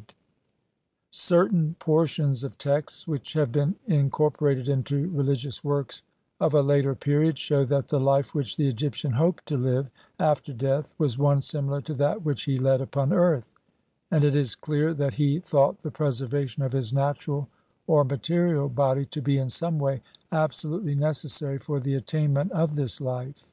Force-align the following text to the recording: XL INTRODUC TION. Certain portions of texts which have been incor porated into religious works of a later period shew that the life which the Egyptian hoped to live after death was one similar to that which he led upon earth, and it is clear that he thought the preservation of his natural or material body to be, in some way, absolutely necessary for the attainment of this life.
XL 0.00 0.04
INTRODUC 0.04 0.16
TION. 0.16 0.24
Certain 1.10 1.74
portions 1.78 2.42
of 2.42 2.56
texts 2.56 3.06
which 3.06 3.34
have 3.34 3.52
been 3.52 3.74
incor 3.86 4.32
porated 4.32 4.66
into 4.66 5.10
religious 5.10 5.62
works 5.62 6.04
of 6.40 6.54
a 6.54 6.62
later 6.62 6.94
period 6.94 7.36
shew 7.38 7.66
that 7.66 7.88
the 7.88 8.00
life 8.00 8.34
which 8.34 8.56
the 8.56 8.66
Egyptian 8.66 9.12
hoped 9.12 9.44
to 9.44 9.58
live 9.58 9.90
after 10.18 10.54
death 10.54 10.94
was 10.96 11.18
one 11.18 11.42
similar 11.42 11.82
to 11.82 11.92
that 11.92 12.24
which 12.24 12.44
he 12.44 12.58
led 12.58 12.80
upon 12.80 13.12
earth, 13.12 13.44
and 14.10 14.24
it 14.24 14.34
is 14.34 14.54
clear 14.56 14.94
that 14.94 15.12
he 15.12 15.38
thought 15.38 15.82
the 15.82 15.90
preservation 15.90 16.62
of 16.62 16.72
his 16.72 16.94
natural 16.94 17.50
or 17.86 18.02
material 18.02 18.70
body 18.70 19.04
to 19.04 19.20
be, 19.20 19.36
in 19.36 19.50
some 19.50 19.78
way, 19.78 20.00
absolutely 20.32 20.94
necessary 20.94 21.58
for 21.58 21.78
the 21.78 21.92
attainment 21.92 22.50
of 22.52 22.74
this 22.74 23.02
life. 23.02 23.52